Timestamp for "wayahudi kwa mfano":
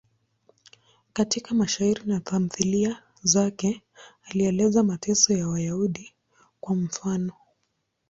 5.47-7.33